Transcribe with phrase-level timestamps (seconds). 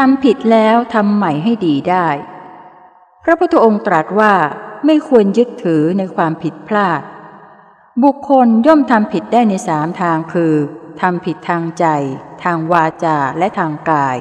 [0.00, 2.08] ทำผิดแล้วทำใหม่ให้ดีได้
[3.22, 4.34] พระพุทธองค์ตรัสว่า
[4.86, 7.02] ไม่ควรยึดถือในความผิดพลาด
[8.02, 10.54] บุคคลย่อมทำผิดได้ในสามทางคือ
[11.00, 11.84] ทำผิดทางใจ
[12.42, 14.16] ทางวาจาและทางกาย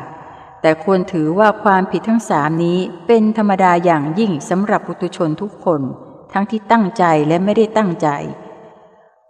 [0.62, 5.82] แต่ควรถือว่าความผิดทั้งสามนี้เป็นธรรมดาอย่างยิ่งสำหรับปุถุชนทุกคน
[6.34, 8.08] ทั้งที่ตั้งใจและไม่ได้ตั้งใจ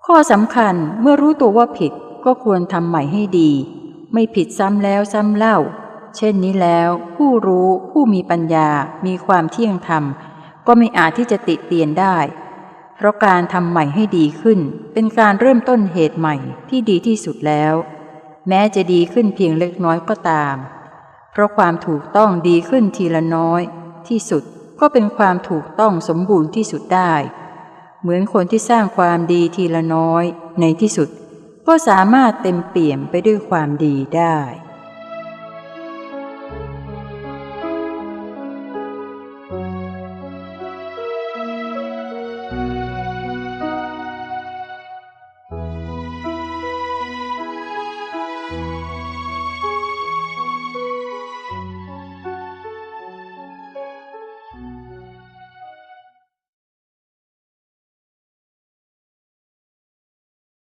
[0.05, 1.93] ข้อสำคัญเมื่อรู้ตัวว่าผิด
[2.25, 3.51] ก็ควรทำใหม่ให้ดี
[4.13, 5.57] ไม่ผิดซ้ำแล้วซ้ำเล่า
[6.17, 8.69] เช่นนี้แล้ว ผู้รู้ผู้มีปัญญา
[9.05, 10.03] มีความเที่ยงธรรม
[10.67, 12.17] ก็ไม่อาจที่จะติเตียนได้
[12.95, 14.59] เพราะการทำใหม่ให้ดีขึ้น
[14.93, 16.35] เป็นการเริ่มต้นเหตุใหม่
[16.69, 17.73] ที่ดีที่สุดแล้ว
[18.47, 20.55] แม้จะดีขึ้นเพียงเล็กน้อยก็ตาม
[21.31, 23.61] เพราะความถูกต้องดีขึ้นทีละน้อย
[24.07, 24.43] ที่สุด
[24.79, 27.13] ก็เป็นความถูกต้องสมบูรณ์ที่สุดได้
[28.01, 30.23] เหมือนคนที่สร้างความดีทีละน้อย
[30.59, 31.09] ในที่สุด
[31.67, 34.37] ก็สามารถเต็มเปี่ยมไปด้วยความดีได้